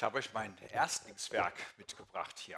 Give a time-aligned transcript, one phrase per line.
[0.00, 2.56] Ich habe euch mein Erstlingswerk mitgebracht hier.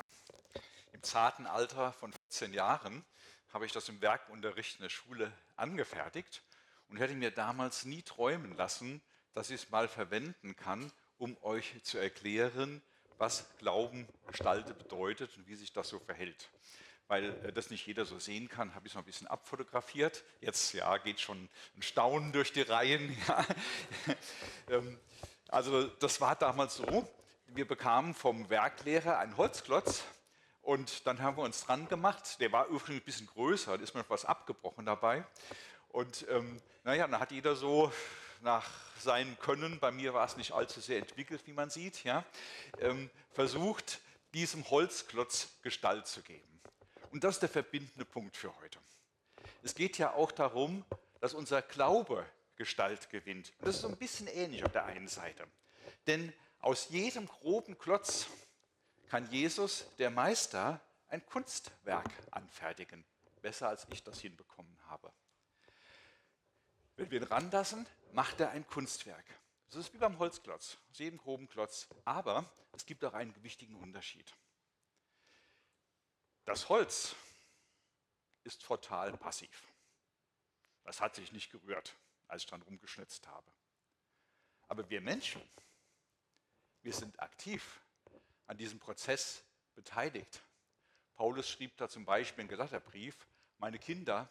[0.93, 3.05] Im zarten Alter von 14 Jahren
[3.53, 6.45] habe ich das im Werkunterricht in der Schule angefertigt
[6.89, 9.03] und hätte mir damals nie träumen lassen,
[9.35, 12.81] dass ich es mal verwenden kann, um euch zu erklären,
[13.19, 16.49] was Glauben gestaltet bedeutet und wie sich das so verhält.
[17.09, 20.23] Weil äh, das nicht jeder so sehen kann, habe ich es noch ein bisschen abfotografiert.
[20.41, 23.17] Jetzt ja, geht schon ein Staunen durch die Reihen.
[23.27, 23.47] Ja.
[24.69, 25.01] Ähm,
[25.49, 27.09] also das war damals so.
[27.55, 30.05] Wir bekamen vom Werklehrer einen Holzklotz
[30.63, 32.41] und dann haben wir uns dran gemacht.
[32.41, 35.23] Der war übrigens ein bisschen größer, da ist mir etwas abgebrochen dabei.
[35.91, 37.93] Und ähm, naja, dann hat jeder so
[38.41, 42.25] nach seinem Können, bei mir war es nicht allzu sehr entwickelt, wie man sieht, ja,
[42.81, 44.01] ähm, versucht,
[44.33, 46.63] diesem Holzklotz Gestalt zu geben.
[47.11, 48.79] Und das ist der verbindende Punkt für heute.
[49.63, 50.87] Es geht ja auch darum,
[51.21, 52.25] dass unser Glaube
[52.57, 53.53] Gestalt gewinnt.
[53.59, 55.47] Und das ist so ein bisschen ähnlich auf der einen Seite.
[56.07, 58.29] Denn aus jedem groben Klotz
[59.09, 63.05] kann Jesus, der Meister, ein Kunstwerk anfertigen.
[63.43, 65.13] Besser als ich das hinbekommen habe.
[66.97, 69.25] Wenn wir ihn ranlassen, macht er ein Kunstwerk.
[69.69, 71.89] Das ist wie beim Holzklotz, aus jedem groben Klotz.
[72.05, 74.33] Aber es gibt auch einen wichtigen Unterschied.
[76.45, 77.17] Das Holz
[78.45, 79.67] ist total passiv.
[80.85, 81.97] Das hat sich nicht gerührt,
[82.29, 83.51] als ich dran rumgeschnitzt habe.
[84.69, 85.43] Aber wir Menschen,
[86.83, 87.81] wir sind aktiv
[88.47, 89.45] an diesem Prozess
[89.75, 90.43] beteiligt.
[91.15, 93.17] Paulus schrieb da zum Beispiel im Galaterbrief,
[93.59, 94.29] meine Kinder,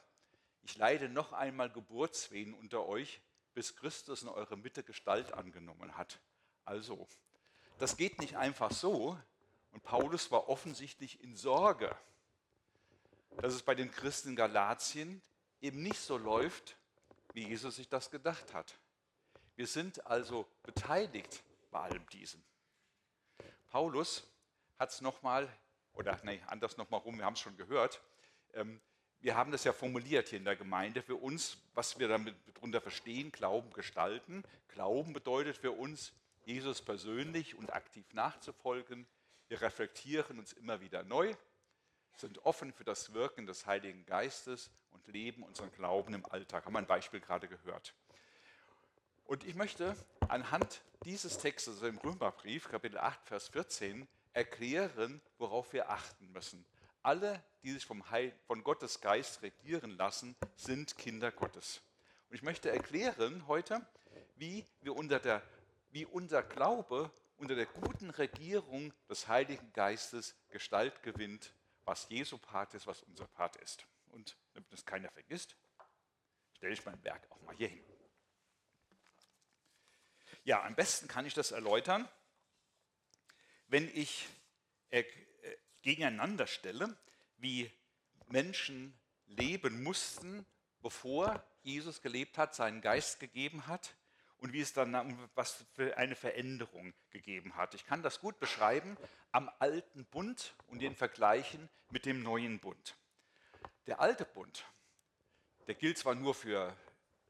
[0.64, 3.22] ich leide noch einmal Geburtswehen unter euch,
[3.54, 6.20] bis Christus in eurer Mitte Gestalt angenommen hat.
[6.66, 7.08] Also,
[7.80, 9.18] das geht nicht einfach so.
[9.72, 11.96] Und Paulus war offensichtlich in Sorge,
[13.38, 15.22] dass es bei den Christen in Galatien
[15.62, 16.78] eben nicht so läuft,
[17.34, 18.78] wie Jesus sich das gedacht hat.
[19.56, 22.44] Wir sind also beteiligt bei allem diesem.
[23.70, 24.28] Paulus
[24.78, 25.48] hat es nochmal,
[25.94, 28.02] oder nee, anders nochmal rum, wir haben es schon gehört,
[28.54, 28.82] ähm,
[29.22, 32.82] wir haben das ja formuliert hier in der Gemeinde für uns, was wir damit darunter
[32.82, 34.44] verstehen, Glauben gestalten.
[34.70, 36.12] Glauben bedeutet für uns,
[36.44, 39.06] Jesus persönlich und aktiv nachzufolgen.
[39.48, 41.36] Wir reflektieren uns immer wieder neu,
[42.18, 46.66] sind offen für das Wirken des Heiligen Geistes und leben unseren Glauben im Alltag.
[46.66, 47.94] Haben wir ein Beispiel gerade gehört.
[49.26, 49.96] Und ich möchte
[50.32, 56.66] anhand dieses Textes also im Römerbrief, Kapitel 8, Vers 14, erklären, worauf wir achten müssen.
[57.04, 61.82] Alle, die sich vom Heil, von Gottes Geist regieren lassen, sind Kinder Gottes.
[62.30, 63.86] Und ich möchte erklären heute,
[64.36, 65.44] wie, wir unter der,
[65.90, 71.54] wie unser Glaube unter der guten Regierung des Heiligen Geistes Gestalt gewinnt,
[71.84, 73.86] was Jesu Part ist, was unser Part ist.
[74.12, 75.58] Und damit das keiner vergisst,
[76.56, 77.91] stelle ich mein Werk auch mal hier hin.
[80.44, 82.08] Ja, am besten kann ich das erläutern,
[83.68, 84.28] wenn ich
[84.90, 85.04] äh,
[85.82, 86.98] gegeneinander stelle,
[87.38, 87.72] wie
[88.28, 88.94] Menschen
[89.28, 90.46] leben mussten,
[90.82, 93.96] bevor Jesus gelebt hat, seinen Geist gegeben hat
[94.38, 97.76] und wie es dann was für eine Veränderung gegeben hat.
[97.76, 98.98] Ich kann das gut beschreiben
[99.32, 102.98] am alten Bund und den vergleichen mit dem neuen Bund.
[103.86, 104.66] Der alte Bund,
[105.68, 106.76] der gilt zwar nur für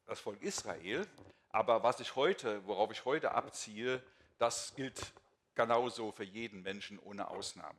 [0.06, 1.06] das Volk Israel,
[1.52, 4.02] aber was ich heute, worauf ich heute abziehe,
[4.38, 5.14] das gilt
[5.56, 7.78] genauso für jeden Menschen ohne Ausnahme.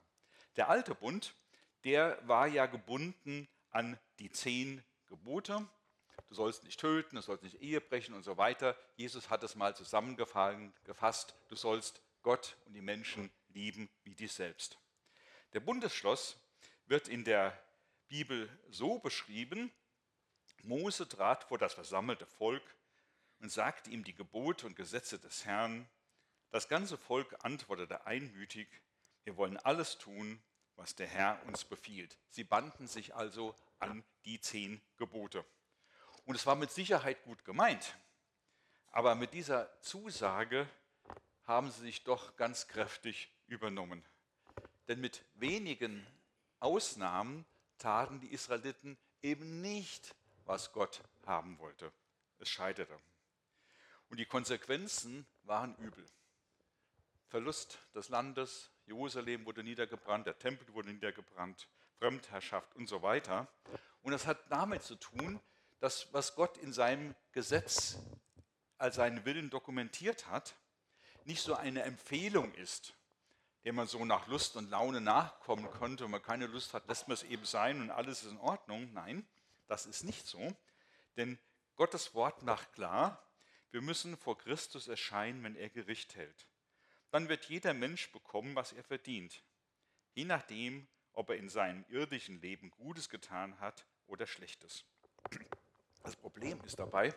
[0.56, 1.34] Der alte Bund,
[1.84, 5.66] der war ja gebunden an die zehn Gebote.
[6.28, 8.76] Du sollst nicht töten, du sollst nicht Ehe brechen und so weiter.
[8.96, 11.34] Jesus hat es mal zusammengefasst.
[11.48, 14.78] Du sollst Gott und die Menschen lieben wie dich selbst.
[15.54, 16.38] Der Bundesschloss
[16.86, 17.58] wird in der
[18.08, 19.72] Bibel so beschrieben,
[20.62, 22.62] Mose trat vor das versammelte Volk
[23.42, 25.88] und sagte ihm die Gebote und Gesetze des Herrn.
[26.50, 28.68] Das ganze Volk antwortete einmütig,
[29.24, 30.40] wir wollen alles tun,
[30.76, 32.16] was der Herr uns befiehlt.
[32.30, 35.44] Sie banden sich also an die zehn Gebote.
[36.24, 37.96] Und es war mit Sicherheit gut gemeint.
[38.90, 40.68] Aber mit dieser Zusage
[41.44, 44.04] haben sie sich doch ganz kräftig übernommen.
[44.86, 46.06] Denn mit wenigen
[46.60, 47.44] Ausnahmen
[47.78, 51.92] taten die Israeliten eben nicht, was Gott haben wollte.
[52.38, 52.98] Es scheiterte.
[54.12, 56.04] Und die Konsequenzen waren übel.
[57.28, 61.66] Verlust des Landes, Jerusalem wurde niedergebrannt, der Tempel wurde niedergebrannt,
[61.96, 63.48] Fremdherrschaft und so weiter.
[64.02, 65.40] Und das hat damit zu tun,
[65.80, 67.96] dass was Gott in seinem Gesetz
[68.76, 70.56] als seinen Willen dokumentiert hat,
[71.24, 72.92] nicht so eine Empfehlung ist,
[73.64, 76.04] der man so nach Lust und Laune nachkommen könnte.
[76.04, 78.92] Wenn man keine Lust hat, lässt man es eben sein und alles ist in Ordnung.
[78.92, 79.26] Nein,
[79.68, 80.54] das ist nicht so.
[81.16, 81.38] Denn
[81.76, 83.26] Gottes Wort macht klar,
[83.72, 86.46] wir müssen vor Christus erscheinen, wenn er Gericht hält.
[87.10, 89.42] dann wird jeder Mensch bekommen, was er verdient,
[90.14, 94.84] je nachdem, ob er in seinem irdischen Leben Gutes getan hat oder Schlechtes.
[96.02, 97.14] Das Problem ist dabei,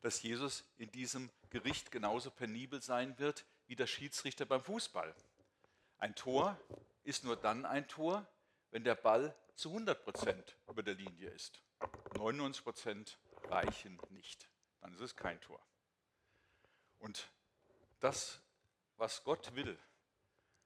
[0.00, 5.14] dass Jesus in diesem Gericht genauso penibel sein wird wie der Schiedsrichter beim Fußball.
[5.98, 6.60] Ein Tor
[7.04, 8.26] ist nur dann ein Tor,
[8.70, 11.62] wenn der Ball zu 100 Prozent über der Linie ist.
[12.16, 14.48] 99 Prozent reichen nicht.
[14.80, 15.60] Dann ist es kein Tor.
[16.98, 17.28] Und
[18.00, 18.40] das,
[18.96, 19.78] was Gott will,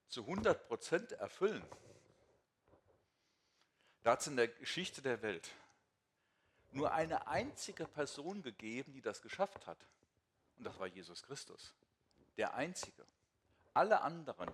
[0.09, 1.65] zu 100 Prozent erfüllen,
[4.03, 5.51] da hat es in der Geschichte der Welt
[6.73, 9.79] nur eine einzige Person gegeben, die das geschafft hat.
[10.57, 11.75] Und das war Jesus Christus.
[12.37, 13.05] Der einzige.
[13.75, 14.51] Alle anderen,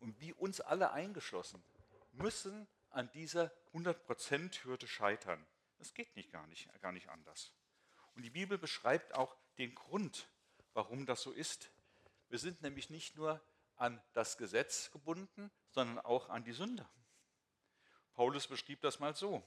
[0.00, 1.62] und wie uns alle eingeschlossen,
[2.12, 5.44] müssen an dieser 100%-Hürde scheitern.
[5.78, 7.52] Das geht nicht gar, nicht gar nicht anders.
[8.14, 10.28] Und die Bibel beschreibt auch den Grund,
[10.78, 11.72] warum das so ist.
[12.28, 13.44] Wir sind nämlich nicht nur
[13.74, 16.88] an das Gesetz gebunden, sondern auch an die Sünde.
[18.14, 19.42] Paulus beschrieb das mal so.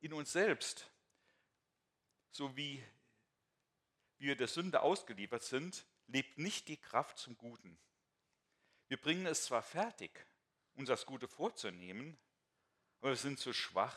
[0.00, 0.90] In uns selbst,
[2.32, 2.84] so wie
[4.18, 7.78] wir der Sünde ausgeliefert sind, lebt nicht die Kraft zum Guten.
[8.88, 10.26] Wir bringen es zwar fertig,
[10.74, 12.18] uns das Gute vorzunehmen,
[12.98, 13.96] aber wir sind zu schwach,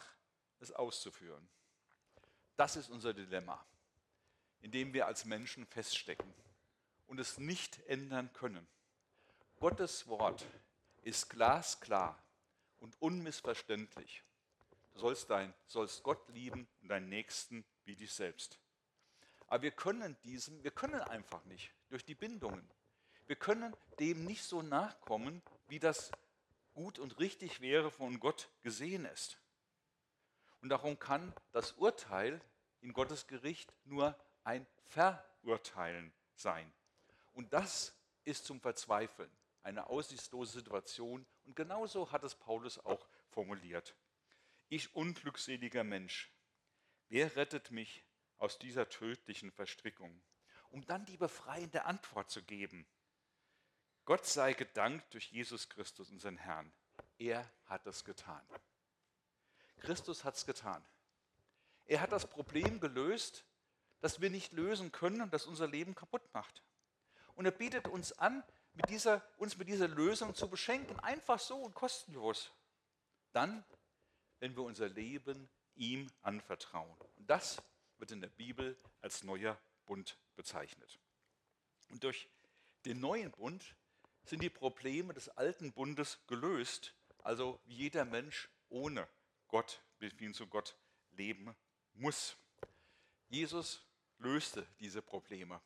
[0.59, 1.49] es auszuführen.
[2.55, 3.65] Das ist unser Dilemma,
[4.65, 6.33] in dem wir als Menschen feststecken
[7.05, 8.65] und es nicht ändern können.
[9.59, 10.43] Gottes Wort
[11.03, 12.17] ist glasklar
[12.79, 14.23] und unmissverständlich.
[14.93, 18.57] Du sollst, dein, sollst Gott lieben und deinen Nächsten wie dich selbst.
[19.45, 22.67] Aber wir können diesem, wir können einfach nicht durch die Bindungen.
[23.27, 26.11] Wir können dem nicht so nachkommen, wie das
[26.73, 29.37] gut und richtig wäre von Gott gesehen ist.
[30.63, 32.41] Und darum kann das Urteil
[32.81, 36.71] in Gottes Gericht nur ein Verurteilen sein.
[37.33, 37.93] Und das
[38.23, 39.29] ist zum Verzweifeln
[39.65, 41.25] eine aussichtslose Situation.
[41.45, 43.95] Und genauso hat es Paulus auch formuliert.
[44.69, 46.31] Ich unglückseliger Mensch,
[47.09, 48.05] wer rettet mich
[48.37, 50.21] aus dieser tödlichen Verstrickung?
[50.69, 52.87] Um dann die befreiende Antwort zu geben.
[54.05, 56.71] Gott sei gedankt durch Jesus Christus, unseren Herrn.
[57.17, 58.45] Er hat es getan.
[59.77, 60.85] Christus hat es getan.
[61.85, 63.45] Er hat das Problem gelöst,
[64.01, 66.63] das wir nicht lösen können und das unser Leben kaputt macht.
[67.35, 68.43] Und er bietet uns an,
[68.73, 72.51] mit dieser, uns mit dieser Lösung zu beschenken, einfach so und kostenlos.
[73.31, 73.63] Dann,
[74.39, 76.97] wenn wir unser Leben ihm anvertrauen.
[77.17, 77.61] Und das
[77.97, 80.99] wird in der Bibel als neuer Bund bezeichnet.
[81.89, 82.29] Und durch
[82.85, 83.75] den neuen Bund
[84.23, 86.93] sind die Probleme des alten Bundes gelöst,
[87.23, 89.07] also wie jeder Mensch ohne
[89.47, 90.75] Gott, wie zu Gott
[91.11, 91.55] leben
[91.93, 92.35] muss.
[93.35, 93.81] Jesus
[94.19, 95.59] löste diese Probleme.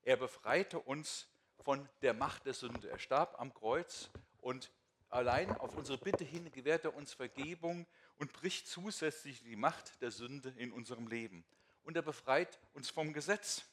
[0.00, 1.28] Er befreite uns
[1.58, 2.88] von der Macht der Sünde.
[2.88, 4.08] Er starb am Kreuz
[4.38, 4.72] und
[5.10, 7.86] allein auf unsere Bitte hin gewährt er uns Vergebung
[8.16, 11.44] und bricht zusätzlich die Macht der Sünde in unserem Leben.
[11.82, 13.66] Und er befreit uns vom Gesetz.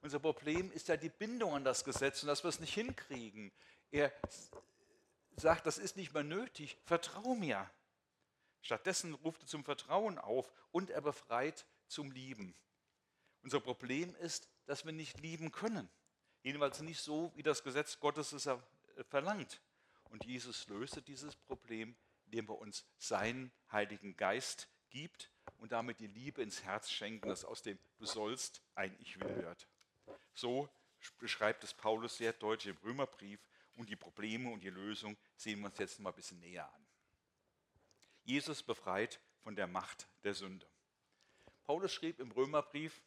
[0.00, 3.52] Unser Problem ist ja die Bindung an das Gesetz und dass wir es nicht hinkriegen.
[3.92, 4.12] Er
[5.36, 7.70] sagt, das ist nicht mehr nötig, vertrau mir.
[8.60, 12.56] Stattdessen ruft er zum Vertrauen auf und er befreit zum Lieben.
[13.42, 15.88] Unser Problem ist, dass wir nicht lieben können.
[16.42, 18.48] Jedenfalls nicht so, wie das Gesetz Gottes es
[19.08, 19.60] verlangt.
[20.10, 21.94] Und Jesus löste dieses Problem,
[22.26, 27.44] indem er uns seinen Heiligen Geist gibt und damit die Liebe ins Herz schenken, dass
[27.44, 29.66] aus dem Du sollst ein Ich will wird.
[30.34, 30.68] So
[31.18, 33.40] beschreibt es Paulus sehr deutlich im Römerbrief
[33.76, 36.86] und die Probleme und die Lösung sehen wir uns jetzt mal ein bisschen näher an.
[38.24, 40.66] Jesus befreit von der Macht der Sünde.
[41.64, 43.02] Paulus schrieb im Römerbrief,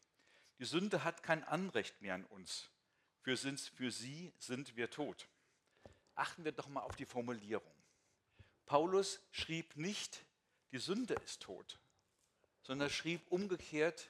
[0.60, 2.70] die Sünde hat kein Anrecht mehr an uns,
[3.22, 5.28] für, für sie sind wir tot.
[6.14, 7.74] Achten wir doch mal auf die Formulierung.
[8.66, 10.26] Paulus schrieb nicht,
[10.72, 11.80] die Sünde ist tot,
[12.62, 14.10] sondern schrieb umgekehrt,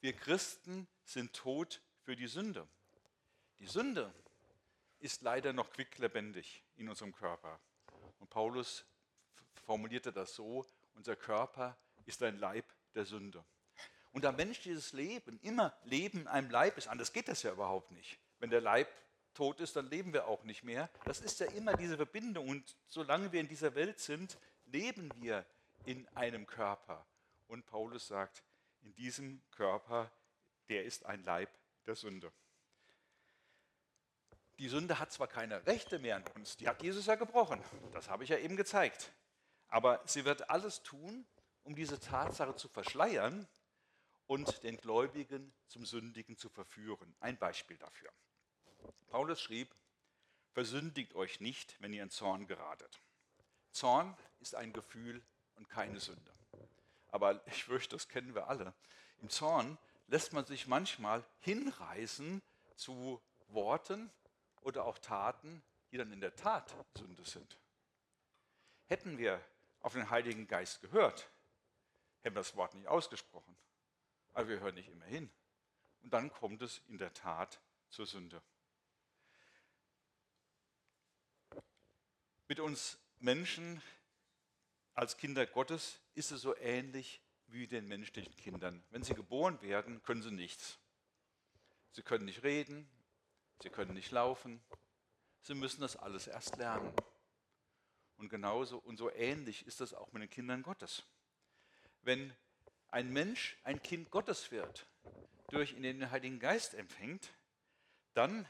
[0.00, 2.68] wir Christen sind tot für die Sünde.
[3.58, 4.12] Die Sünde
[5.00, 7.58] ist leider noch quicklebendig in unserem Körper.
[8.18, 8.84] Und Paulus
[9.64, 13.44] formulierte das so, unser Körper ist ein Leib der Sünde.
[14.16, 17.90] Und da menschliches Leben immer Leben in einem Leib ist, anders geht das ja überhaupt
[17.90, 18.18] nicht.
[18.38, 18.88] Wenn der Leib
[19.34, 20.88] tot ist, dann leben wir auch nicht mehr.
[21.04, 22.48] Das ist ja immer diese Verbindung.
[22.48, 25.44] Und solange wir in dieser Welt sind, leben wir
[25.84, 27.06] in einem Körper.
[27.46, 28.42] Und Paulus sagt,
[28.80, 30.10] in diesem Körper,
[30.70, 31.50] der ist ein Leib
[31.84, 32.32] der Sünde.
[34.58, 37.62] Die Sünde hat zwar keine Rechte mehr an uns, die hat Jesus ja gebrochen.
[37.92, 39.12] Das habe ich ja eben gezeigt.
[39.68, 41.26] Aber sie wird alles tun,
[41.64, 43.46] um diese Tatsache zu verschleiern
[44.26, 47.14] und den Gläubigen zum Sündigen zu verführen.
[47.20, 48.10] Ein Beispiel dafür.
[49.08, 49.74] Paulus schrieb,
[50.52, 53.00] versündigt euch nicht, wenn ihr in Zorn geratet.
[53.70, 55.22] Zorn ist ein Gefühl
[55.56, 56.32] und keine Sünde.
[57.08, 58.74] Aber ich fürchte, das kennen wir alle.
[59.22, 59.78] Im Zorn
[60.08, 62.42] lässt man sich manchmal hinreißen
[62.74, 64.10] zu Worten
[64.62, 67.58] oder auch Taten, die dann in der Tat Sünde sind.
[68.86, 69.40] Hätten wir
[69.80, 71.30] auf den Heiligen Geist gehört,
[72.22, 73.56] hätten wir das Wort nicht ausgesprochen.
[74.36, 75.30] Aber wir hören nicht immer hin.
[76.02, 78.42] Und dann kommt es in der Tat zur Sünde.
[82.46, 83.80] Mit uns Menschen
[84.92, 88.84] als Kinder Gottes ist es so ähnlich wie den menschlichen Kindern.
[88.90, 90.78] Wenn sie geboren werden, können sie nichts.
[91.92, 92.86] Sie können nicht reden,
[93.62, 94.62] sie können nicht laufen,
[95.40, 96.94] sie müssen das alles erst lernen.
[98.18, 101.04] Und genauso und so ähnlich ist das auch mit den Kindern Gottes.
[102.02, 102.36] Wenn
[102.96, 104.86] ein Mensch ein Kind Gottes wird,
[105.48, 107.30] durch ihn den Heiligen Geist empfängt,
[108.14, 108.48] dann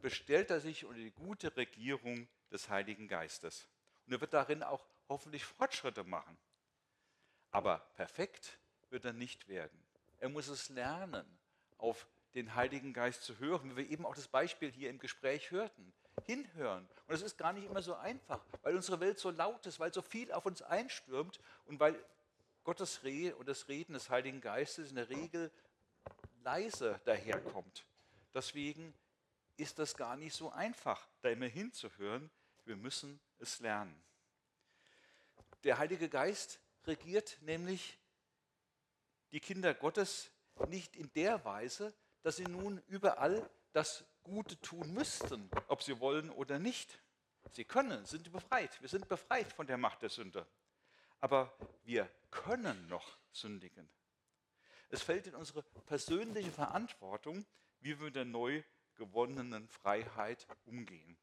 [0.00, 3.66] bestellt er sich unter die gute Regierung des Heiligen Geistes.
[4.06, 6.38] Und er wird darin auch hoffentlich Fortschritte machen.
[7.50, 9.82] Aber perfekt wird er nicht werden.
[10.20, 11.26] Er muss es lernen,
[11.78, 15.50] auf den Heiligen Geist zu hören, wie wir eben auch das Beispiel hier im Gespräch
[15.50, 15.92] hörten.
[16.24, 16.84] Hinhören.
[16.84, 19.92] Und das ist gar nicht immer so einfach, weil unsere Welt so laut ist, weil
[19.92, 22.00] so viel auf uns einstürmt und weil
[22.68, 25.50] Gottes Rede und das Reden des Heiligen Geistes in der Regel
[26.42, 27.86] leise daherkommt.
[28.34, 28.92] Deswegen
[29.56, 32.30] ist das gar nicht so einfach, da immer hinzuhören.
[32.66, 33.98] Wir müssen es lernen.
[35.64, 37.98] Der Heilige Geist regiert nämlich
[39.32, 40.30] die Kinder Gottes
[40.68, 46.28] nicht in der Weise, dass sie nun überall das Gute tun müssten, ob sie wollen
[46.28, 47.00] oder nicht.
[47.50, 48.78] Sie können, sind befreit.
[48.82, 50.46] Wir sind befreit von der Macht der Sünde.
[51.20, 53.88] Aber wir können noch sündigen.
[54.90, 57.44] Es fällt in unsere persönliche Verantwortung,
[57.80, 58.62] wie wir mit der neu
[58.94, 61.18] gewonnenen Freiheit umgehen.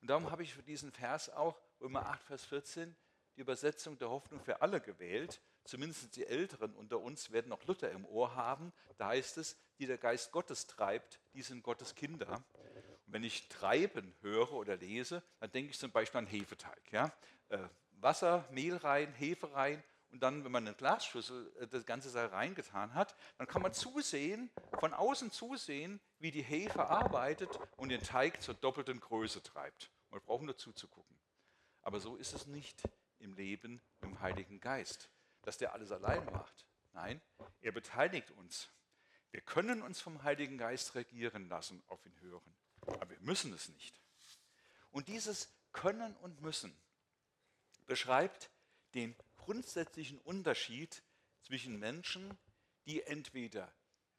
[0.00, 2.94] Und darum habe ich für diesen Vers auch, Römer 8, Vers 14,
[3.36, 5.40] die Übersetzung der Hoffnung für alle gewählt.
[5.64, 8.72] Zumindest die Älteren unter uns werden noch Luther im Ohr haben.
[8.96, 12.42] Da heißt es, die der Geist Gottes treibt, die sind Gottes Kinder.
[13.06, 16.92] Und wenn ich treiben höre oder lese, dann denke ich zum Beispiel an Hefeteig.
[16.92, 17.12] Ja?
[18.00, 22.26] Wasser, Mehl rein, Hefe rein und dann, wenn man eine Glasschüssel äh, das Ganze da
[22.26, 24.50] reingetan hat, dann kann man zusehen,
[24.80, 29.90] von außen zusehen, wie die Hefe arbeitet und den Teig zur doppelten Größe treibt.
[30.10, 31.18] Wir brauchen nur zuzugucken.
[31.82, 32.82] Aber so ist es nicht
[33.18, 35.10] im Leben im Heiligen Geist,
[35.42, 36.66] dass der alles allein macht.
[36.92, 37.20] Nein,
[37.60, 38.70] er beteiligt uns.
[39.30, 43.68] Wir können uns vom Heiligen Geist regieren lassen, auf ihn hören, aber wir müssen es
[43.68, 44.00] nicht.
[44.90, 46.74] Und dieses Können und Müssen
[47.88, 48.50] beschreibt
[48.94, 51.02] den grundsätzlichen Unterschied
[51.42, 52.38] zwischen Menschen,
[52.86, 53.72] die entweder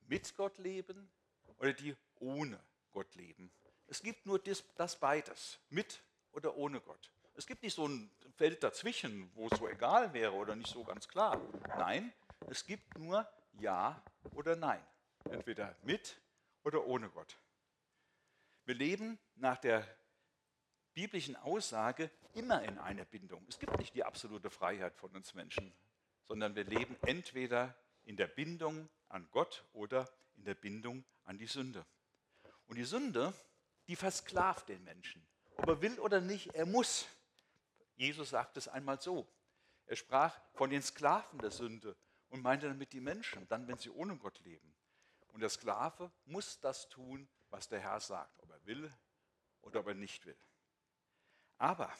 [0.07, 1.09] mit Gott leben
[1.57, 2.59] oder die ohne
[2.91, 3.51] Gott leben.
[3.87, 7.11] Es gibt nur das, das beides, mit oder ohne Gott.
[7.35, 10.83] Es gibt nicht so ein Feld dazwischen, wo es so egal wäre oder nicht so
[10.83, 11.39] ganz klar.
[11.69, 12.11] Nein,
[12.47, 14.85] es gibt nur Ja oder Nein.
[15.25, 16.19] Entweder mit
[16.63, 17.37] oder ohne Gott.
[18.65, 19.87] Wir leben nach der
[20.99, 23.45] biblischen Aussage immer in einer Bindung.
[23.47, 25.73] Es gibt nicht die absolute Freiheit von uns Menschen,
[26.27, 31.45] sondern wir leben entweder in der Bindung an Gott oder in der Bindung an die
[31.45, 31.85] Sünde.
[32.67, 33.33] Und die Sünde,
[33.87, 35.25] die versklavt den Menschen.
[35.55, 37.07] Ob er will oder nicht, er muss.
[37.95, 39.25] Jesus sagt es einmal so.
[39.85, 41.95] Er sprach von den Sklaven der Sünde
[42.27, 44.75] und meinte damit die Menschen, dann wenn sie ohne Gott leben.
[45.31, 48.91] Und der Sklave muss das tun, was der Herr sagt, ob er will
[49.61, 50.35] oder ob er nicht will.
[51.59, 51.93] Aber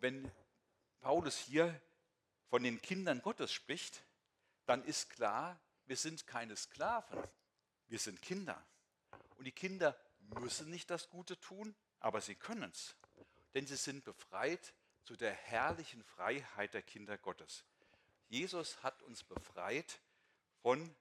[0.00, 0.30] wenn
[1.00, 1.78] Paulus hier
[2.48, 4.02] von den Kindern Gottes spricht,
[4.64, 7.22] dann ist klar, wir sind keine Sklaven,
[7.88, 8.64] wir sind Kinder.
[9.36, 9.94] Und die Kinder
[10.40, 12.96] müssen nicht das Gute tun, aber sie können es
[13.54, 14.74] denn sie sind befreit
[15.04, 17.64] zu der herrlichen Freiheit der Kinder Gottes.
[18.28, 20.00] Jesus hat uns befreit
[20.62, 20.94] von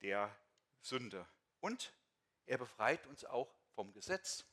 [0.00, 0.34] der
[0.80, 1.26] Sünde
[1.60, 1.92] und
[2.46, 4.44] er befreit uns auch vom Gesetz.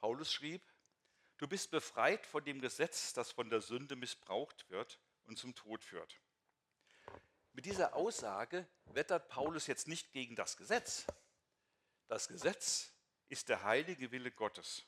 [0.00, 0.62] Paulus schrieb,
[1.36, 5.84] du bist befreit von dem Gesetz, das von der Sünde missbraucht wird und zum Tod
[5.84, 6.20] führt.
[7.52, 11.06] Mit dieser Aussage wettert Paulus jetzt nicht gegen das Gesetz.
[12.08, 12.92] Das Gesetz
[13.28, 14.84] ist der heilige Wille Gottes.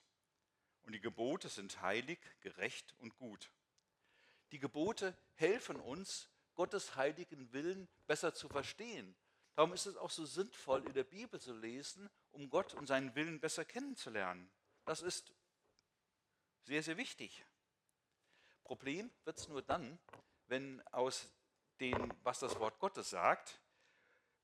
[0.82, 3.52] Und die Gebote sind heilig, gerecht und gut.
[4.50, 9.14] Die Gebote helfen uns, Gottes heiligen Willen besser zu verstehen.
[9.54, 13.14] Darum ist es auch so sinnvoll, in der Bibel zu lesen, um Gott und seinen
[13.14, 14.50] Willen besser kennenzulernen.
[14.84, 15.32] Das ist
[16.64, 17.44] sehr, sehr wichtig.
[18.64, 19.98] Problem wird es nur dann,
[20.46, 21.28] wenn aus
[21.80, 23.60] dem, was das Wort Gottes sagt,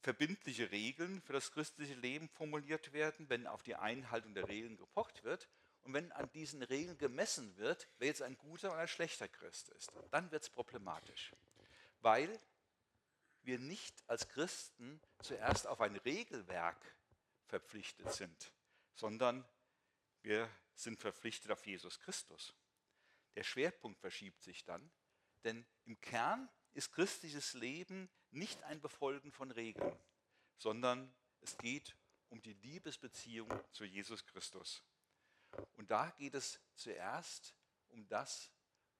[0.00, 5.24] verbindliche Regeln für das christliche Leben formuliert werden, wenn auf die Einhaltung der Regeln gepocht
[5.24, 5.48] wird
[5.82, 9.68] und wenn an diesen Regeln gemessen wird, wer jetzt ein guter oder ein schlechter Christ
[9.70, 9.92] ist.
[10.10, 11.34] Dann wird es problematisch,
[12.00, 12.40] weil
[13.42, 16.96] wir nicht als Christen zuerst auf ein Regelwerk
[17.46, 18.52] verpflichtet sind,
[18.94, 19.44] sondern
[20.28, 22.54] wir sind verpflichtet auf Jesus Christus.
[23.34, 24.90] Der Schwerpunkt verschiebt sich dann,
[25.42, 29.98] denn im Kern ist christliches Leben nicht ein Befolgen von Regeln,
[30.58, 31.96] sondern es geht
[32.28, 34.84] um die Liebesbeziehung zu Jesus Christus.
[35.76, 37.54] Und da geht es zuerst
[37.88, 38.50] um das,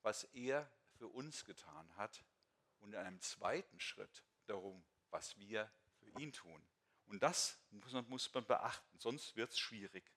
[0.01, 2.25] was er für uns getan hat
[2.79, 6.67] und in einem zweiten Schritt darum, was wir für ihn tun.
[7.05, 10.11] Und das muss man, muss man beachten, sonst wird es schwierig.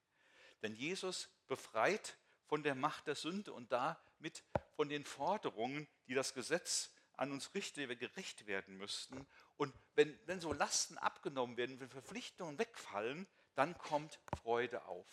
[0.62, 4.44] Denn Jesus befreit von der Macht der Sünde und damit
[4.75, 9.25] von den Forderungen, die das Gesetz an uns richtet, wir gerecht werden müssten.
[9.58, 15.08] Und wenn, wenn so Lasten abgenommen werden, wenn Verpflichtungen wegfallen, dann kommt Freude auf.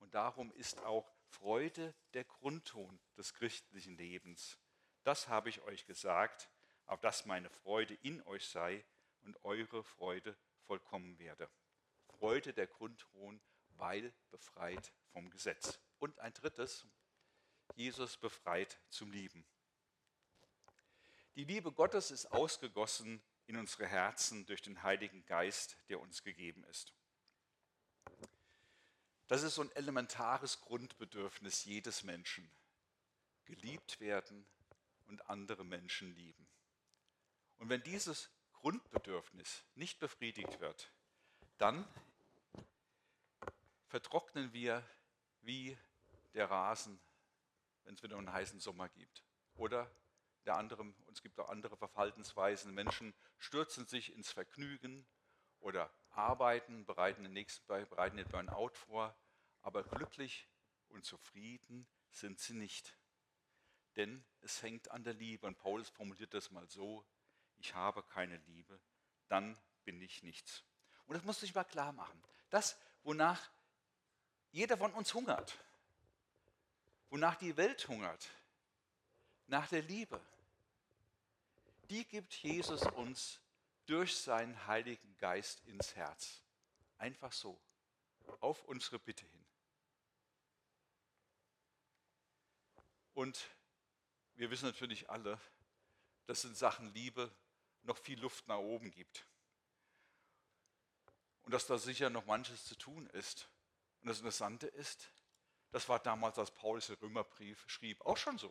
[0.00, 4.58] Und darum ist auch Freude der Grundton des christlichen Lebens.
[5.04, 6.50] Das habe ich euch gesagt,
[6.86, 8.84] auf dass meine Freude in euch sei
[9.22, 11.48] und eure Freude vollkommen werde.
[12.18, 13.40] Freude der Grundton,
[13.76, 15.78] weil befreit vom Gesetz.
[15.98, 16.86] Und ein drittes,
[17.74, 19.44] Jesus befreit zum Lieben.
[21.34, 26.64] Die Liebe Gottes ist ausgegossen in unsere Herzen durch den Heiligen Geist, der uns gegeben
[26.64, 26.92] ist.
[29.28, 32.50] Das ist so ein elementares Grundbedürfnis jedes Menschen.
[33.46, 34.46] Geliebt werden
[35.06, 36.46] und andere Menschen lieben.
[37.58, 40.92] Und wenn dieses Grundbedürfnis nicht befriedigt wird,
[41.58, 41.86] dann
[43.92, 44.82] vertrocknen wir
[45.42, 45.76] wie
[46.32, 46.98] der Rasen,
[47.84, 49.22] wenn es wieder einen heißen Sommer gibt.
[49.52, 49.94] Oder
[50.46, 52.72] der andere, es gibt auch andere Verhaltensweisen.
[52.72, 55.06] Menschen stürzen sich ins Vergnügen
[55.60, 59.14] oder arbeiten, bereiten den nächsten bereiten den Burnout vor,
[59.60, 60.48] aber glücklich
[60.88, 62.96] und zufrieden sind sie nicht.
[63.96, 65.46] Denn es hängt an der Liebe.
[65.46, 67.04] Und Paulus formuliert das mal so,
[67.58, 68.80] ich habe keine Liebe,
[69.28, 70.64] dann bin ich nichts.
[71.04, 72.22] Und das muss ich mal klar machen.
[72.48, 73.50] Das, wonach
[74.52, 75.58] jeder von uns hungert,
[77.10, 78.28] wonach die Welt hungert,
[79.46, 80.20] nach der Liebe,
[81.90, 83.40] die gibt Jesus uns
[83.86, 86.40] durch seinen Heiligen Geist ins Herz.
[86.98, 87.60] Einfach so,
[88.40, 89.44] auf unsere Bitte hin.
[93.14, 93.50] Und
[94.34, 95.38] wir wissen natürlich alle,
[96.26, 97.30] dass in Sachen Liebe
[97.82, 99.26] noch viel Luft nach oben gibt.
[101.42, 103.48] Und dass da sicher noch manches zu tun ist.
[104.02, 105.10] Und das Interessante ist,
[105.70, 108.50] das war damals, als Paulus den Römerbrief schrieb, auch schon so.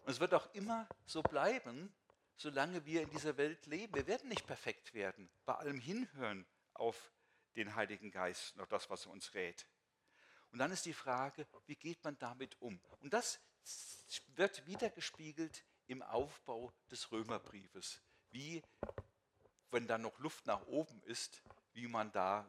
[0.00, 1.92] Und es wird auch immer so bleiben,
[2.36, 3.94] solange wir in dieser Welt leben.
[3.94, 7.12] Wir werden nicht perfekt werden, bei allem Hinhören auf
[7.56, 9.66] den Heiligen Geist auf das, was er uns rät.
[10.50, 12.80] Und dann ist die Frage, wie geht man damit um?
[13.00, 13.40] Und das
[14.34, 18.00] wird wieder gespiegelt im Aufbau des Römerbriefes.
[18.30, 18.62] Wie,
[19.70, 22.48] wenn da noch Luft nach oben ist, wie man da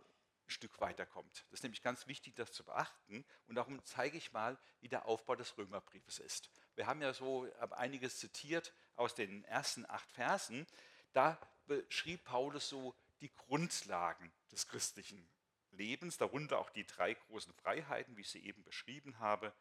[0.53, 1.45] Stück weiterkommt.
[1.49, 3.25] Das ist nämlich ganz wichtig, das zu beachten.
[3.47, 6.49] Und darum zeige ich mal, wie der Aufbau des Römerbriefes ist.
[6.75, 10.65] Wir haben ja so einiges zitiert aus den ersten acht Versen.
[11.11, 15.29] Da beschrieb Paulus so die Grundlagen des christlichen
[15.71, 19.53] Lebens, darunter auch die drei großen Freiheiten, wie ich sie eben beschrieben habe.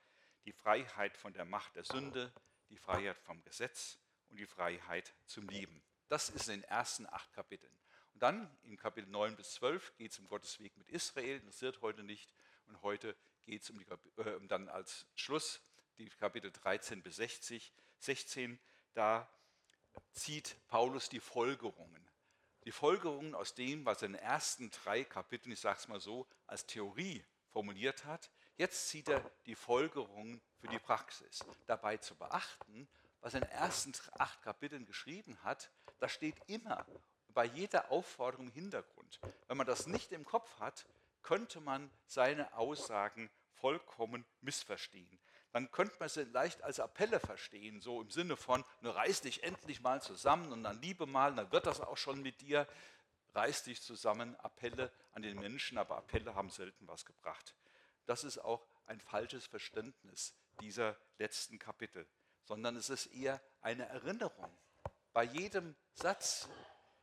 [0.44, 2.32] Die Freiheit von der Macht der Sünde,
[2.68, 5.82] die Freiheit vom Gesetz und die Freiheit zum Lieben.
[6.08, 7.81] Das ist in den ersten acht Kapiteln.
[8.22, 12.04] Dann in Kapitel 9 bis 12 geht es um Gottes Weg mit Israel, interessiert heute
[12.04, 12.32] nicht.
[12.68, 15.60] Und heute geht es um, äh, dann als Schluss
[15.98, 18.60] die Kapitel 13 bis 60, 16.
[18.94, 19.28] Da
[20.12, 22.08] zieht Paulus die Folgerungen.
[22.62, 25.98] Die Folgerungen aus dem, was er in den ersten drei Kapiteln, ich sage es mal
[25.98, 28.30] so, als Theorie formuliert hat.
[28.56, 31.40] Jetzt zieht er die Folgerungen für die Praxis.
[31.66, 32.88] Dabei zu beachten,
[33.20, 36.86] was er in den ersten acht Kapiteln geschrieben hat, da steht immer
[37.32, 39.20] bei jeder Aufforderung Hintergrund.
[39.48, 40.86] Wenn man das nicht im Kopf hat,
[41.22, 45.20] könnte man seine Aussagen vollkommen missverstehen.
[45.52, 49.42] Dann könnte man sie leicht als Appelle verstehen, so im Sinne von, nur reiß dich
[49.42, 52.66] endlich mal zusammen und dann liebe mal, dann wird das auch schon mit dir.
[53.34, 57.54] Reiß dich zusammen, Appelle an den Menschen, aber Appelle haben selten was gebracht.
[58.06, 62.06] Das ist auch ein falsches Verständnis dieser letzten Kapitel,
[62.44, 64.50] sondern es ist eher eine Erinnerung.
[65.12, 66.48] Bei jedem Satz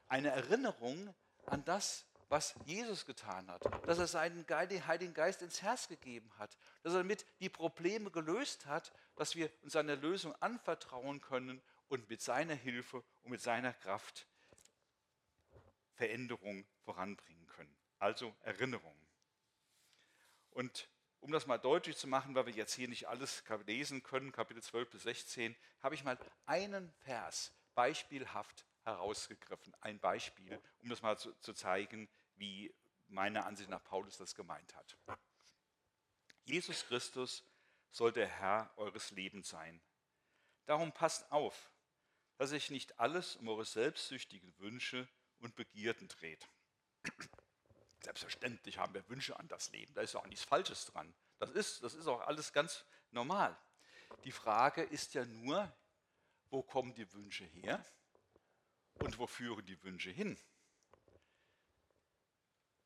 [0.09, 1.13] eine Erinnerung
[1.45, 6.57] an das, was Jesus getan hat, dass er seinen Heiligen Geist ins Herz gegeben hat,
[6.83, 12.07] dass er damit die Probleme gelöst hat, dass wir uns seiner Lösung anvertrauen können und
[12.09, 14.27] mit seiner Hilfe und mit seiner Kraft
[15.95, 17.75] Veränderung voranbringen können.
[17.97, 18.95] Also Erinnerung.
[20.51, 20.87] Und
[21.19, 24.63] um das mal deutlich zu machen, weil wir jetzt hier nicht alles lesen können, Kapitel
[24.63, 29.73] 12 bis 16, habe ich mal einen Vers beispielhaft herausgegriffen.
[29.81, 32.73] Ein Beispiel, um das mal zu, zu zeigen, wie
[33.07, 34.97] meiner Ansicht nach Paulus das gemeint hat.
[36.45, 37.43] Jesus Christus
[37.91, 39.81] soll der Herr eures Lebens sein.
[40.65, 41.71] Darum passt auf,
[42.37, 45.07] dass sich nicht alles um eure selbstsüchtigen Wünsche
[45.39, 46.47] und Begierden dreht.
[48.01, 51.13] Selbstverständlich haben wir Wünsche an das Leben, da ist auch nichts Falsches dran.
[51.39, 53.57] Das ist, das ist auch alles ganz normal.
[54.23, 55.71] Die Frage ist ja nur,
[56.49, 57.83] wo kommen die Wünsche her
[58.99, 60.37] und wo führen die Wünsche hin?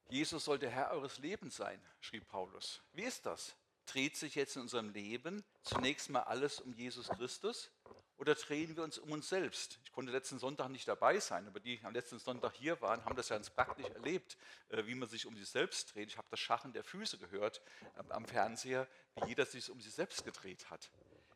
[0.10, 2.82] Jesus soll der Herr eures Lebens sein, schrieb Paulus.
[2.91, 3.56] Wie ist das?
[3.86, 7.71] Dreht sich jetzt in unserem Leben zunächst mal alles um Jesus Christus
[8.17, 9.80] oder drehen wir uns um uns selbst?
[9.84, 13.04] Ich konnte letzten Sonntag nicht dabei sein, aber die, die am letzten Sonntag hier waren,
[13.04, 14.38] haben das ja ganz praktisch erlebt,
[14.69, 16.10] äh, wie man sich um sich selbst dreht.
[16.10, 17.62] Ich habe das Schachen der Füße gehört
[18.10, 20.89] am Fernseher, wie jeder sich um sich selbst gedreht hat.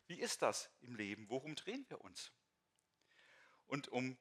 [0.08, 1.30] Wie ist das im Leben?
[1.30, 2.32] Worum drehen wir uns?
[3.66, 4.18] Und um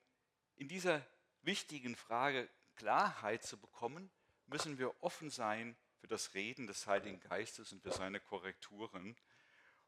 [0.56, 1.04] in dieser
[1.42, 4.10] wichtigen Frage Klarheit zu bekommen,
[4.46, 9.16] müssen wir offen sein für das Reden des Heiligen Geistes und für seine Korrekturen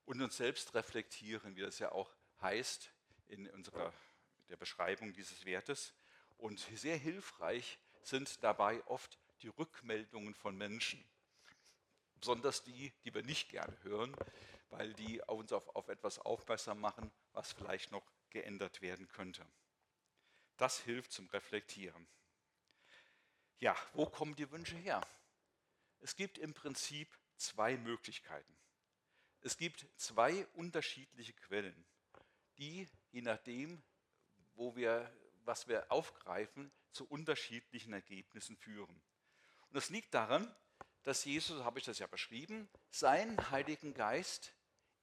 [0.05, 2.93] und uns selbst reflektieren, wie das ja auch heißt
[3.29, 3.93] in unserer
[4.49, 5.95] der Beschreibung dieses Wertes.
[6.39, 11.05] Und sehr hilfreich sind dabei oft die Rückmeldungen von Menschen,
[12.15, 14.17] besonders die, die wir nicht gerne hören,
[14.71, 19.47] weil die uns auf, auf etwas aufmerksam machen, was vielleicht noch geändert werden könnte.
[20.59, 22.07] Das hilft zum Reflektieren.
[23.61, 25.01] Ja, wo kommen die Wünsche her?
[26.01, 28.57] Es gibt im Prinzip zwei Möglichkeiten.
[29.41, 31.85] Es gibt zwei unterschiedliche Quellen,
[32.59, 33.83] die je nachdem,
[34.55, 35.13] wo wir,
[35.45, 39.01] was wir aufgreifen, zu unterschiedlichen Ergebnissen führen.
[39.69, 40.53] Und das liegt daran,
[41.05, 44.53] dass Jesus, habe ich das ja beschrieben, seinen Heiligen Geist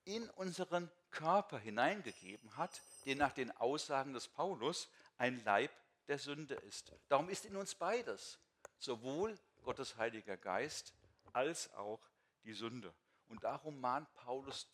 [0.03, 5.71] in unseren Körper hineingegeben hat, der nach den Aussagen des Paulus ein Leib
[6.07, 6.93] der Sünde ist.
[7.07, 8.39] Darum ist in uns beides,
[8.77, 10.93] sowohl Gottes Heiliger Geist
[11.33, 12.01] als auch
[12.43, 12.93] die Sünde.
[13.27, 14.67] Und darum mahnt Paulus,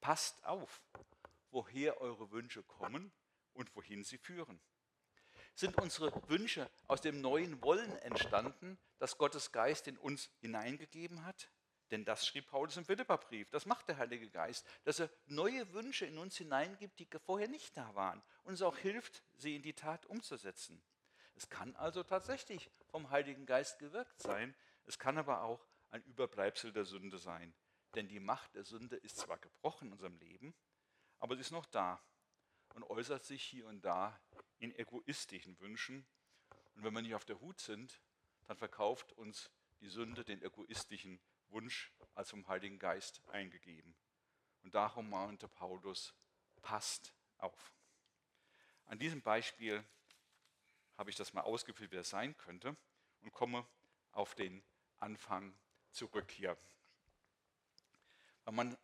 [0.00, 0.80] passt auf,
[1.50, 3.12] woher eure Wünsche kommen
[3.52, 4.60] und wohin sie führen.
[5.54, 11.50] Sind unsere Wünsche aus dem neuen Wollen entstanden, das Gottes Geist in uns hineingegeben hat?
[11.90, 13.50] Denn das schrieb Paulus im Philipperbrief.
[13.50, 17.76] Das macht der Heilige Geist, dass er neue Wünsche in uns hineingibt, die vorher nicht
[17.76, 20.82] da waren und uns auch hilft, sie in die Tat umzusetzen.
[21.34, 24.54] Es kann also tatsächlich vom Heiligen Geist gewirkt sein,
[24.86, 27.54] es kann aber auch ein Überbleibsel der Sünde sein.
[27.94, 30.54] Denn die Macht der Sünde ist zwar gebrochen in unserem Leben,
[31.18, 32.02] aber sie ist noch da
[32.74, 34.20] und äußert sich hier und da
[34.58, 36.06] in egoistischen Wünschen.
[36.74, 38.00] Und wenn wir nicht auf der Hut sind,
[38.46, 41.20] dann verkauft uns die Sünde den egoistischen
[41.50, 43.94] Wunsch als vom Heiligen Geist eingegeben.
[44.62, 46.14] Und darum mahnte Paulus,
[46.62, 47.72] passt auf.
[48.86, 49.84] An diesem Beispiel
[50.96, 52.76] habe ich das mal ausgeführt, wie das sein könnte
[53.20, 53.66] und komme
[54.12, 54.62] auf den
[54.98, 55.56] Anfang
[55.92, 56.56] zurück hier.
[58.44, 58.76] Weil man,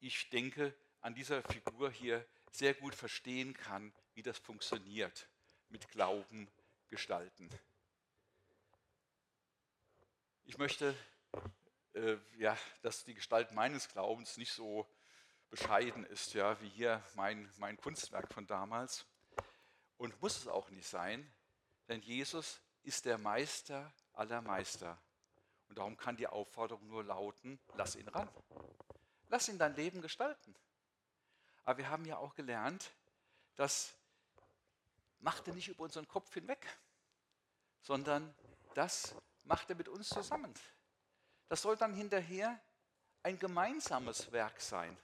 [0.00, 5.28] ich denke, an dieser Figur hier sehr gut verstehen kann, wie das funktioniert
[5.68, 6.48] mit Glauben
[6.88, 7.48] gestalten.
[10.44, 10.96] Ich möchte
[11.96, 14.86] äh, ja, dass die Gestalt meines Glaubens nicht so
[15.48, 19.06] bescheiden ist, ja, wie hier mein, mein Kunstwerk von damals.
[19.96, 21.32] Und muss es auch nicht sein,
[21.88, 25.00] denn Jesus ist der Meister aller Meister.
[25.68, 28.28] Und darum kann die Aufforderung nur lauten, lass ihn ran.
[29.28, 30.54] Lass ihn dein Leben gestalten.
[31.64, 32.92] Aber wir haben ja auch gelernt,
[33.56, 33.96] das
[35.18, 36.64] macht er nicht über unseren Kopf hinweg,
[37.80, 38.34] sondern
[38.74, 40.52] das macht er mit uns zusammen.
[41.48, 42.58] Das soll dann hinterher
[43.22, 44.96] ein gemeinsames Werk sein,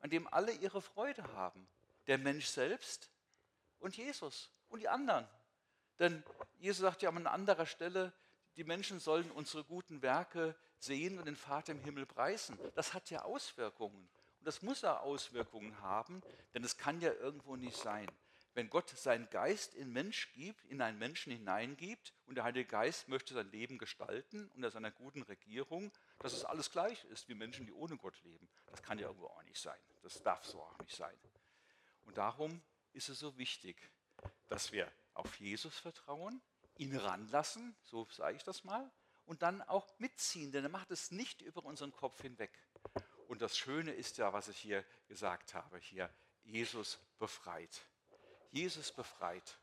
[0.00, 1.66] an dem alle ihre Freude haben.
[2.06, 3.10] Der Mensch selbst
[3.78, 5.28] und Jesus und die anderen.
[5.98, 6.24] Denn
[6.58, 8.12] Jesus sagt ja an anderer Stelle,
[8.56, 12.58] die Menschen sollen unsere guten Werke sehen und den Vater im Himmel preisen.
[12.74, 14.08] Das hat ja Auswirkungen.
[14.38, 18.10] Und das muss ja Auswirkungen haben, denn es kann ja irgendwo nicht sein,
[18.54, 23.08] wenn Gott seinen Geist in Mensch gibt, in einen Menschen hineingibt und der Heilige Geist
[23.08, 27.66] möchte sein Leben gestalten unter seiner guten Regierung, dass es alles gleich ist wie Menschen,
[27.66, 28.48] die ohne Gott leben.
[28.66, 29.78] Das kann ja irgendwo auch nicht sein.
[30.02, 31.16] Das darf so auch nicht sein.
[32.04, 32.62] Und darum
[32.92, 33.90] ist es so wichtig,
[34.48, 36.42] dass wir auf Jesus vertrauen,
[36.76, 38.90] ihn ranlassen, so sage ich das mal,
[39.24, 42.52] und dann auch mitziehen, denn er macht es nicht über unseren Kopf hinweg.
[43.28, 46.12] Und das Schöne ist ja, was ich hier gesagt habe, hier,
[46.44, 47.80] Jesus befreit.
[48.52, 49.58] Jesus befreit.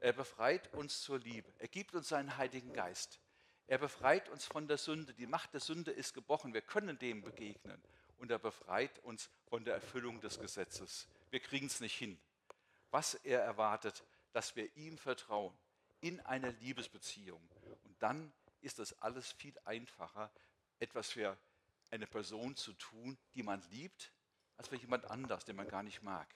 [0.00, 1.50] Er befreit uns zur Liebe.
[1.58, 3.18] Er gibt uns seinen Heiligen Geist.
[3.66, 5.14] Er befreit uns von der Sünde.
[5.14, 6.52] Die Macht der Sünde ist gebrochen.
[6.52, 7.82] Wir können dem begegnen.
[8.18, 11.08] Und er befreit uns von der Erfüllung des Gesetzes.
[11.30, 12.20] Wir kriegen es nicht hin.
[12.90, 15.56] Was er erwartet, dass wir ihm vertrauen
[16.00, 17.40] in einer Liebesbeziehung.
[17.84, 18.30] Und dann
[18.60, 20.30] ist das alles viel einfacher,
[20.80, 21.38] etwas für
[21.90, 24.12] eine Person zu tun, die man liebt,
[24.58, 26.28] als für jemand anders, den man gar nicht mag.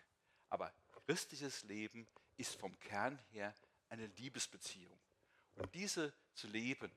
[0.49, 0.73] Aber
[1.09, 3.55] christliches Leben ist vom Kern her
[3.89, 5.01] eine Liebesbeziehung.
[5.55, 6.93] Und diese zu leben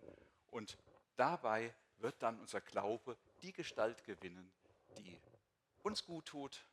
[0.50, 0.78] und
[1.16, 4.52] dabei wird dann unser Glaube die Gestalt gewinnen,
[4.98, 5.18] die
[5.84, 6.66] uns gut tut,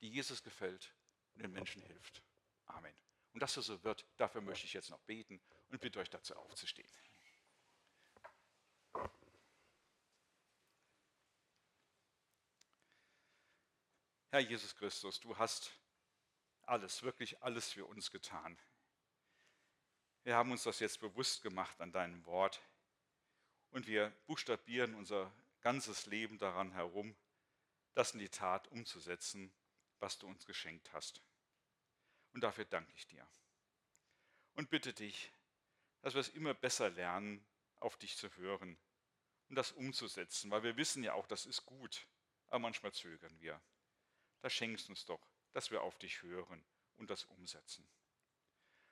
[0.00, 0.92] die Jesus gefällt
[1.36, 2.20] und den Menschen hilft.
[2.66, 2.94] Amen.
[3.32, 6.34] Und dass das so wird, dafür möchte ich jetzt noch beten und bitte euch dazu
[6.34, 6.90] aufzustehen.
[14.30, 15.70] Herr Jesus Christus, du hast
[16.72, 18.58] alles, wirklich alles für uns getan.
[20.24, 22.62] Wir haben uns das jetzt bewusst gemacht an deinem Wort
[23.70, 25.30] und wir buchstabieren unser
[25.60, 27.14] ganzes Leben daran herum,
[27.92, 29.52] das in die Tat umzusetzen,
[29.98, 31.20] was du uns geschenkt hast.
[32.32, 33.26] Und dafür danke ich dir.
[34.54, 35.30] Und bitte dich,
[36.00, 37.44] dass wir es immer besser lernen,
[37.80, 38.78] auf dich zu hören
[39.50, 42.06] und das umzusetzen, weil wir wissen ja auch, das ist gut,
[42.46, 43.60] aber manchmal zögern wir
[44.42, 45.20] da schenkst uns doch,
[45.52, 46.64] dass wir auf dich hören
[46.96, 47.88] und das umsetzen.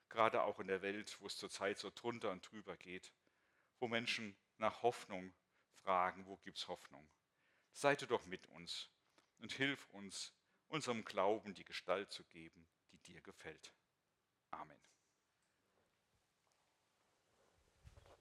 [0.09, 3.13] Gerade auch in der Welt, wo es zurzeit so drunter und drüber geht,
[3.79, 5.33] wo Menschen nach Hoffnung
[5.83, 7.09] fragen, wo gibt's Hoffnung?
[7.73, 8.91] Sei du doch mit uns
[9.39, 10.35] und hilf uns,
[10.69, 13.73] unserem Glauben die Gestalt zu geben, die dir gefällt.
[14.51, 14.90] Amen.